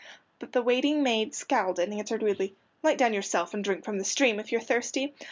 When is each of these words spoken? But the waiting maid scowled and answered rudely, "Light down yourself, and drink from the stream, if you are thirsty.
But 0.39 0.51
the 0.51 0.63
waiting 0.63 1.03
maid 1.03 1.35
scowled 1.35 1.77
and 1.77 1.93
answered 1.93 2.23
rudely, 2.23 2.55
"Light 2.81 2.97
down 2.97 3.13
yourself, 3.13 3.53
and 3.53 3.63
drink 3.63 3.85
from 3.85 3.99
the 3.99 4.03
stream, 4.03 4.39
if 4.39 4.51
you 4.51 4.57
are 4.57 4.61
thirsty. 4.61 5.13